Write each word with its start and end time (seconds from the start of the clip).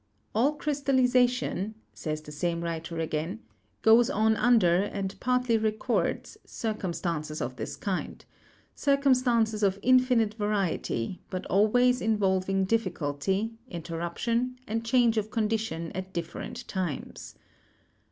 "All 0.33 0.53
crystallization," 0.53 1.75
says 1.93 2.21
the 2.23 2.31
same 2.31 2.61
writer 2.63 2.97
again, 2.97 3.39
"goes 3.83 4.09
on 4.09 4.35
under, 4.35 4.77
and 4.77 5.13
partly 5.19 5.59
records, 5.59 6.39
circumstances 6.43 7.39
of 7.39 7.55
this 7.57 7.75
kind— 7.75 8.25
circumstances 8.73 9.61
of 9.61 9.77
infinite 9.83 10.33
variety, 10.33 11.21
but 11.29 11.45
always 11.51 12.01
involving 12.01 12.65
diffi 12.65 12.93
culty, 12.93 13.51
interruption, 13.69 14.57
and 14.67 14.83
change 14.83 15.19
of 15.19 15.29
condition 15.29 15.91
at 15.91 16.13
different 16.13 16.67
times. 16.67 17.35